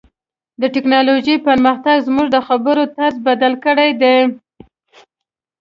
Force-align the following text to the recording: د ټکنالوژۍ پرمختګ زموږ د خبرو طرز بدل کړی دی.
د 0.61 0.63
ټکنالوژۍ 0.75 1.35
پرمختګ 1.47 1.97
زموږ 2.07 2.27
د 2.31 2.37
خبرو 2.47 2.83
طرز 2.95 3.15
بدل 3.27 3.53
کړی 3.65 3.89
دی. 4.01 4.17